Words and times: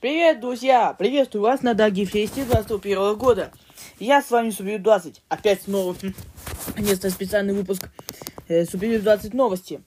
Привет, 0.00 0.38
друзья! 0.38 0.94
Приветствую 0.96 1.42
вас 1.42 1.62
на 1.62 1.74
Даги 1.74 2.04
Фесте 2.04 2.44
21 2.44 3.16
года. 3.16 3.50
Я 3.98 4.22
с 4.22 4.30
вами 4.30 4.50
Супер 4.50 4.78
20. 4.78 5.22
Опять 5.28 5.62
снова 5.62 5.96
несколько 6.78 7.10
специальный 7.10 7.52
выпуск 7.52 7.90
э, 8.46 8.64
Супер 8.64 9.00
20 9.00 9.34
новости. 9.34 9.82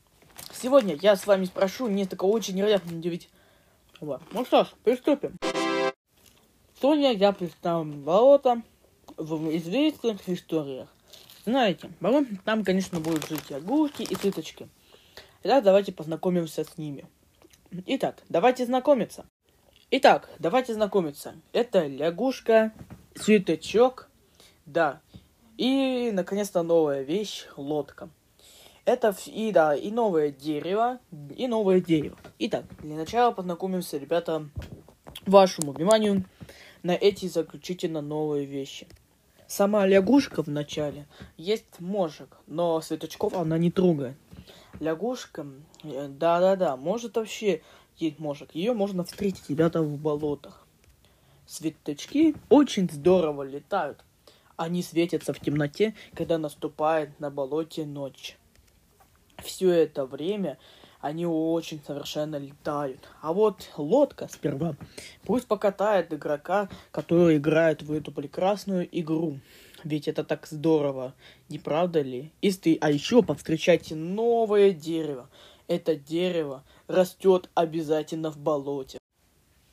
Сегодня 0.51 0.97
я 1.01 1.15
с 1.15 1.25
вами 1.25 1.45
спрошу 1.45 1.87
несколько 1.87 2.25
очень 2.25 2.55
невероятных 2.55 2.99
9. 2.99 3.29
Вот. 4.01 4.21
Ну 4.33 4.43
что 4.43 4.65
ж, 4.65 4.67
приступим. 4.83 5.37
Сегодня 6.81 7.13
я 7.13 7.31
представлю 7.31 7.93
болото 7.93 8.63
в 9.15 9.55
известных 9.55 10.27
историях. 10.27 10.89
Знаете, 11.45 11.89
болото, 12.01 12.35
там, 12.43 12.65
конечно, 12.65 12.99
будут 12.99 13.29
жить 13.29 13.49
лягушки 13.49 14.01
и 14.01 14.13
цветочки. 14.15 14.67
Итак, 15.43 15.63
давайте 15.63 15.93
познакомимся 15.93 16.65
с 16.65 16.77
ними. 16.77 17.05
Итак, 17.85 18.21
давайте 18.27 18.65
знакомиться. 18.65 19.25
Итак, 19.93 20.29
давайте 20.39 20.73
знакомиться. 20.73 21.35
Это 21.51 21.85
лягушка, 21.85 22.71
цветочок, 23.13 24.09
да. 24.65 25.01
И, 25.57 26.11
наконец-то, 26.13 26.63
новая 26.63 27.01
вещь, 27.01 27.45
лодка. 27.57 28.07
Это 28.85 29.13
и, 29.25 29.51
да, 29.51 29.75
и 29.75 29.91
новое 29.91 30.31
дерево, 30.31 30.99
и 31.35 31.45
новое 31.49 31.81
дерево. 31.81 32.17
Итак, 32.39 32.63
для 32.79 32.95
начала 32.95 33.31
познакомимся, 33.31 33.97
ребята, 33.97 34.47
вашему 35.25 35.73
вниманию 35.73 36.23
на 36.83 36.91
эти 36.91 37.27
заключительно 37.27 37.99
новые 37.99 38.45
вещи. 38.45 38.87
Сама 39.45 39.85
лягушка 39.85 40.41
в 40.41 40.47
начале 40.47 41.05
есть 41.35 41.81
мошек, 41.81 42.37
но 42.47 42.79
светочков 42.79 43.33
она 43.33 43.57
не 43.57 43.71
трогает. 43.71 44.15
Лягушка, 44.79 45.45
э, 45.83 46.07
да-да-да, 46.07 46.77
может 46.77 47.17
вообще 47.17 47.61
мошек. 48.19 48.49
Ее 48.53 48.73
можно 48.73 49.03
встретить, 49.03 49.49
ребята, 49.49 49.81
в 49.81 49.97
болотах. 49.97 50.65
Светочки 51.45 52.35
очень 52.49 52.89
здорово 52.89 53.43
летают. 53.43 54.03
Они 54.55 54.83
светятся 54.83 55.33
в 55.33 55.39
темноте, 55.39 55.95
когда 56.13 56.37
наступает 56.37 57.19
на 57.19 57.29
болоте 57.29 57.85
ночь. 57.85 58.37
Все 59.37 59.71
это 59.71 60.05
время 60.05 60.57
они 61.01 61.25
очень 61.25 61.81
совершенно 61.85 62.35
летают. 62.35 62.99
А 63.21 63.33
вот 63.33 63.69
лодка 63.75 64.27
сперва 64.31 64.75
пусть 65.23 65.47
покатает 65.47 66.13
игрока, 66.13 66.69
который 66.91 67.37
играет 67.37 67.81
в 67.81 67.91
эту 67.91 68.11
прекрасную 68.11 68.87
игру. 68.99 69.39
Ведь 69.83 70.07
это 70.07 70.23
так 70.23 70.45
здорово, 70.47 71.15
не 71.49 71.57
правда 71.57 72.01
ли? 72.01 72.31
И 72.41 72.51
ты, 72.51 72.77
а 72.81 72.91
еще 72.91 73.23
повстречайте 73.23 73.95
новое 73.95 74.71
дерево. 74.71 75.27
Это 75.71 75.95
дерево 75.95 76.65
растет 76.89 77.49
обязательно 77.55 78.29
в 78.29 78.37
болоте. 78.37 78.97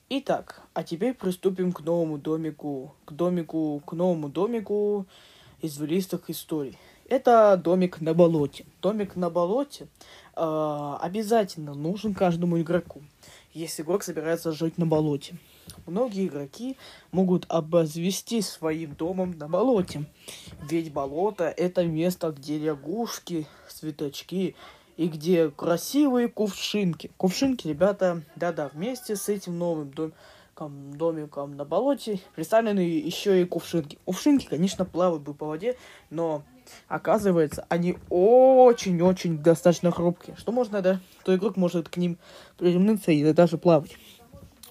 Итак, 0.09 0.63
а 0.73 0.85
теперь 0.85 1.13
приступим 1.13 1.73
к 1.73 1.81
новому 1.81 2.19
домику, 2.19 2.95
к 3.05 3.11
домику, 3.11 3.83
к 3.85 3.95
новому 3.95 4.29
домику 4.29 5.07
из 5.61 5.73
извилистых 5.73 6.31
историй. 6.31 6.79
Это 7.09 7.61
домик 7.61 8.01
на 8.01 8.15
болоте. 8.15 8.65
Домик 8.81 9.17
на 9.17 9.29
болоте 9.29 9.89
э, 10.37 10.97
обязательно 11.01 11.75
нужен 11.75 12.15
каждому 12.15 12.61
игроку, 12.61 13.03
если 13.53 13.83
игрок 13.83 14.05
собирается 14.05 14.53
жить 14.53 14.79
на 14.79 14.87
болоте. 14.87 15.35
Многие 15.85 16.29
игроки 16.29 16.77
могут 17.11 17.45
обозвести 17.49 18.41
своим 18.41 18.95
домом 18.95 19.37
на 19.37 19.49
болоте. 19.49 20.05
Ведь 20.63 20.93
болото 20.93 21.49
это 21.49 21.85
место, 21.87 22.31
где 22.31 22.57
лягушки, 22.57 23.49
цветочки 23.69 24.55
и 24.99 25.07
где 25.07 25.49
красивые 25.49 26.29
кувшинки. 26.29 27.11
Кувшинки, 27.17 27.69
ребята, 27.69 28.23
да-да, 28.37 28.69
вместе 28.75 29.15
с 29.15 29.29
этим 29.29 29.57
новым 29.57 29.91
домиком, 29.93 30.93
домиком 30.99 31.57
на 31.57 31.65
болоте 31.65 32.21
представлены 32.35 32.81
еще 32.81 33.41
и 33.41 33.45
кувшинки. 33.45 33.97
Кувшинки, 34.05 34.47
конечно, 34.47 34.85
плавают 34.85 35.23
бы 35.23 35.35
по 35.35 35.47
воде, 35.47 35.77
но 36.11 36.43
оказывается, 36.89 37.65
они 37.69 37.97
очень-очень 38.11 39.39
достаточно 39.39 39.93
хрупкие, 39.93 40.37
что 40.37 40.51
можно, 40.51 40.83
да, 40.83 41.01
то 41.25 41.35
игрок 41.35 41.57
может 41.57 41.89
к 41.89 41.97
ним 41.97 42.19
приземлиться 42.59 43.13
и 43.13 43.33
даже 43.33 43.57
плавать 43.57 43.97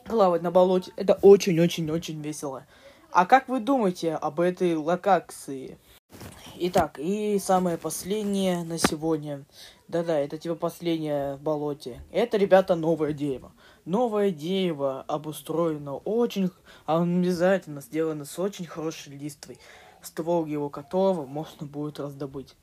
плавать 0.04 0.42
на 0.42 0.52
болоте. 0.52 0.92
Это 0.96 1.18
очень-очень-очень 1.22 2.22
весело. 2.22 2.66
А 3.12 3.26
как 3.26 3.48
вы 3.48 3.60
думаете 3.60 4.14
об 4.14 4.40
этой 4.40 4.76
локации? 4.76 5.78
Итак, 6.60 6.98
и 6.98 7.38
самое 7.38 7.78
последнее 7.78 8.64
на 8.64 8.80
сегодня. 8.80 9.46
Да-да, 9.88 10.18
это 10.18 10.40
типа 10.40 10.56
последнее 10.56 11.36
в 11.36 11.42
болоте. 11.42 12.02
Это, 12.12 12.38
ребята, 12.38 12.74
новое 12.76 13.14
дерево. 13.14 13.52
Новое 13.86 14.32
дерево 14.32 15.04
обустроено 15.08 15.98
очень... 15.98 16.50
Обязательно 16.88 17.82
сделано 17.82 18.26
с 18.26 18.40
очень 18.40 18.66
хорошей 18.66 19.14
листвой 19.14 19.60
ствол 20.02 20.46
его 20.46 20.70
которого 20.70 21.26
можно 21.26 21.68
будет 21.68 22.00
раздобыть. 22.00 22.56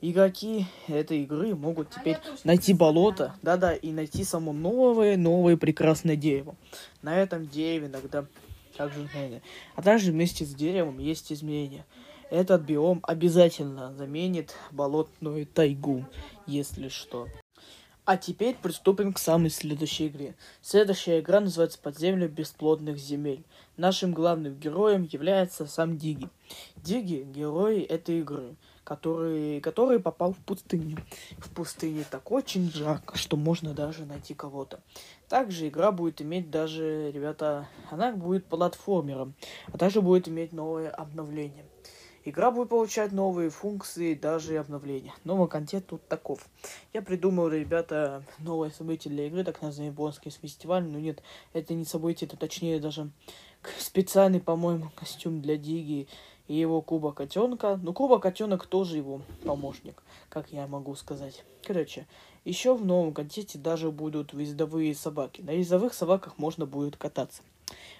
Игроки 0.00 0.66
этой 0.86 1.22
игры 1.22 1.54
могут 1.54 1.90
теперь 1.90 2.18
найти 2.44 2.74
болото, 2.74 3.34
да-да, 3.42 3.74
и 3.74 3.92
найти 3.92 4.24
само 4.24 4.52
новое, 4.52 5.16
новое 5.16 5.56
прекрасное 5.56 6.16
дерево. 6.16 6.56
На 7.02 7.16
этом 7.16 7.46
дереве 7.46 7.86
иногда 7.86 8.26
также. 8.76 9.08
А 9.74 9.82
также 9.82 10.12
вместе 10.12 10.44
с 10.44 10.54
деревом 10.54 10.98
есть 10.98 11.32
изменения. 11.32 11.84
Этот 12.30 12.62
биом 12.62 13.00
обязательно 13.04 13.94
заменит 13.94 14.54
болотную 14.70 15.46
тайгу, 15.46 16.04
если 16.46 16.88
что. 16.88 17.26
А 18.04 18.16
теперь 18.16 18.54
приступим 18.54 19.12
к 19.12 19.18
самой 19.18 19.50
следующей 19.50 20.08
игре. 20.08 20.34
Следующая 20.60 21.20
игра 21.20 21.40
называется 21.40 21.78
«Подземля 21.78 22.28
бесплодных 22.28 22.98
земель». 22.98 23.44
Нашим 23.76 24.12
главным 24.12 24.54
героем 24.54 25.08
является 25.10 25.66
сам 25.66 25.96
Диги. 25.96 26.28
Диги– 26.76 27.26
герой 27.34 27.80
этой 27.80 28.20
игры, 28.20 28.56
который, 28.84 29.60
который 29.60 29.98
попал 29.98 30.32
в 30.32 30.38
пустыню. 30.38 30.98
В 31.38 31.50
пустыне 31.50 32.04
так 32.10 32.30
очень 32.30 32.70
жарко, 32.70 33.16
что 33.16 33.36
можно 33.36 33.72
даже 33.72 34.04
найти 34.04 34.34
кого-то. 34.34 34.80
Также 35.28 35.68
игра 35.68 35.92
будет 35.92 36.20
иметь 36.20 36.50
даже, 36.50 37.10
ребята, 37.10 37.68
она 37.90 38.12
будет 38.12 38.46
платформером, 38.46 39.34
а 39.72 39.78
также 39.78 40.02
будет 40.02 40.28
иметь 40.28 40.52
новое 40.52 40.90
обновление– 40.90 41.64
Игра 42.24 42.50
будет 42.50 42.68
получать 42.68 43.12
новые 43.12 43.50
функции, 43.50 44.14
даже 44.14 44.54
и 44.54 44.56
обновления. 44.56 45.14
Новый 45.24 45.48
контент 45.48 45.86
тут 45.86 46.06
таков. 46.08 46.46
Я 46.92 47.00
придумал, 47.02 47.48
ребята, 47.48 48.22
новое 48.38 48.70
событие 48.70 49.12
для 49.12 49.26
игры, 49.26 49.44
так 49.44 49.62
называемый 49.62 49.96
Бонский 49.96 50.30
фестиваль. 50.30 50.84
Но 50.84 50.98
нет, 50.98 51.22
это 51.52 51.74
не 51.74 51.84
событие, 51.84 52.26
это 52.28 52.36
точнее 52.36 52.80
даже 52.80 53.10
специальный, 53.78 54.40
по-моему, 54.40 54.90
костюм 54.94 55.40
для 55.40 55.56
Диги 55.56 56.08
и 56.48 56.54
его 56.54 56.82
Куба 56.82 57.12
Котенка. 57.12 57.78
Ну, 57.82 57.92
Куба 57.92 58.18
Котенок 58.18 58.66
тоже 58.66 58.96
его 58.96 59.22
помощник, 59.44 60.02
как 60.28 60.50
я 60.52 60.66
могу 60.66 60.94
сказать. 60.94 61.44
Короче, 61.64 62.06
еще 62.44 62.74
в 62.74 62.84
новом 62.84 63.12
контенте 63.12 63.58
даже 63.58 63.90
будут 63.90 64.32
ездовые 64.32 64.94
собаки. 64.94 65.42
На 65.42 65.50
ездовых 65.50 65.94
собаках 65.94 66.38
можно 66.38 66.66
будет 66.66 66.96
кататься. 66.96 67.42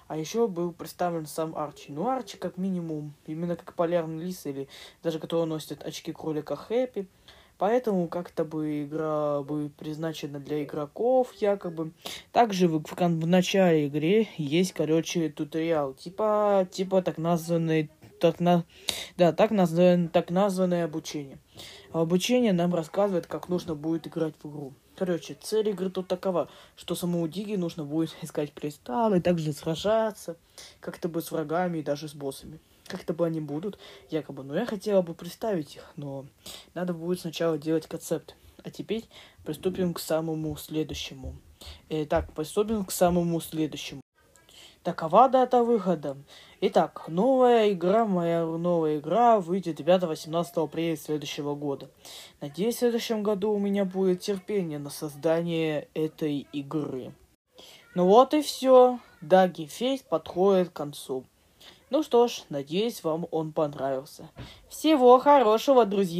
А 0.06 0.16
еще 0.16 0.48
был 0.48 0.72
представлен 0.72 1.26
сам 1.26 1.56
Арчи. 1.56 1.92
Ну, 1.92 2.08
Арчи, 2.08 2.36
как 2.38 2.56
минимум, 2.56 3.14
именно 3.26 3.56
как 3.56 3.74
полярный 3.74 4.24
лис, 4.24 4.46
или 4.46 4.68
даже 5.02 5.18
который 5.18 5.46
носит 5.46 5.82
очки 5.82 6.12
кролика 6.12 6.56
Хэппи. 6.56 7.06
Поэтому 7.58 8.06
как-то 8.06 8.44
бы 8.44 8.84
игра 8.84 9.42
бы 9.42 9.70
призначена 9.76 10.38
для 10.38 10.62
игроков, 10.62 11.32
якобы. 11.40 11.90
Также 12.30 12.68
в, 12.68 12.80
в, 12.84 12.92
в 12.96 13.26
начале 13.26 13.86
игры 13.86 14.28
есть, 14.36 14.72
короче, 14.72 15.28
туториал. 15.28 15.92
Типа, 15.94 16.68
типа 16.70 17.02
так 17.02 17.18
названный 17.18 17.90
так 18.18 18.40
на, 18.40 18.64
да, 19.16 19.32
так, 19.32 19.50
назван, 19.50 20.08
так 20.08 20.30
названное 20.30 20.84
обучение. 20.84 21.38
Обучение 21.92 22.52
нам 22.52 22.74
рассказывает, 22.74 23.26
как 23.26 23.48
нужно 23.48 23.74
будет 23.74 24.06
играть 24.06 24.34
в 24.42 24.48
игру. 24.48 24.74
Короче, 24.96 25.36
цель 25.40 25.68
игры 25.68 25.90
тут 25.90 26.08
такова, 26.08 26.48
что 26.76 26.96
самому 26.96 27.28
Диги 27.28 27.54
нужно 27.54 27.84
будет 27.84 28.16
искать 28.22 28.52
кристаллы, 28.52 29.20
также 29.20 29.52
сражаться, 29.52 30.36
как-то 30.80 31.08
бы 31.08 31.22
с 31.22 31.30
врагами 31.30 31.78
и 31.78 31.82
даже 31.82 32.08
с 32.08 32.14
боссами. 32.14 32.60
Как-то 32.88 33.12
бы 33.12 33.26
они 33.26 33.40
будут, 33.40 33.78
якобы. 34.10 34.42
Но 34.42 34.56
я 34.56 34.66
хотела 34.66 35.02
бы 35.02 35.14
представить 35.14 35.76
их, 35.76 35.92
но 35.96 36.26
надо 36.74 36.94
будет 36.94 37.20
сначала 37.20 37.58
делать 37.58 37.86
концепт. 37.86 38.34
А 38.64 38.70
теперь 38.70 39.04
приступим 39.44 39.94
к 39.94 40.00
самому 40.00 40.56
следующему. 40.56 41.36
Итак, 41.90 42.32
приступим 42.32 42.84
к 42.84 42.90
самому 42.90 43.40
следующему. 43.40 44.00
Такова 44.84 45.28
дата 45.28 45.64
выхода. 45.64 46.16
Итак, 46.60 47.04
новая 47.08 47.72
игра, 47.72 48.04
моя 48.04 48.46
новая 48.46 48.98
игра 48.98 49.40
выйдет 49.40 49.80
9-18 49.80 50.46
апреля 50.54 50.96
следующего 50.96 51.54
года. 51.54 51.90
Надеюсь, 52.40 52.76
в 52.76 52.78
следующем 52.78 53.22
году 53.22 53.52
у 53.52 53.58
меня 53.58 53.84
будет 53.84 54.20
терпение 54.20 54.78
на 54.78 54.90
создание 54.90 55.88
этой 55.94 56.46
игры. 56.52 57.12
Ну 57.94 58.06
вот 58.06 58.34
и 58.34 58.42
все. 58.42 59.00
Даги 59.20 59.66
Фейс 59.66 60.02
подходит 60.02 60.70
к 60.70 60.74
концу. 60.74 61.24
Ну 61.90 62.02
что 62.02 62.28
ж, 62.28 62.44
надеюсь, 62.48 63.02
вам 63.02 63.26
он 63.30 63.52
понравился. 63.52 64.30
Всего 64.68 65.18
хорошего, 65.18 65.86
друзья! 65.86 66.16